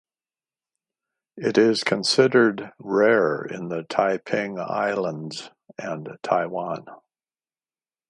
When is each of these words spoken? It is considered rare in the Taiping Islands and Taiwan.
It 1.37 1.59
is 1.59 1.83
considered 1.83 2.73
rare 2.79 3.43
in 3.43 3.67
the 3.69 3.83
Taiping 3.83 4.57
Islands 4.59 5.51
and 5.77 6.09
Taiwan. 6.23 6.85